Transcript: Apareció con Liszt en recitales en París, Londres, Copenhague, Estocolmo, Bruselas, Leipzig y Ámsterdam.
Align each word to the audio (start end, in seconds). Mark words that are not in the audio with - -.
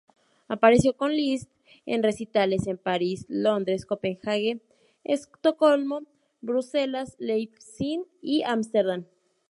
Apareció 0.47 0.97
con 0.97 1.11
Liszt 1.13 1.51
en 1.85 2.01
recitales 2.01 2.65
en 2.65 2.79
París, 2.79 3.27
Londres, 3.29 3.85
Copenhague, 3.85 4.59
Estocolmo, 5.03 6.07
Bruselas, 6.41 7.15
Leipzig 7.19 7.99
y 8.19 8.41
Ámsterdam. 8.41 9.05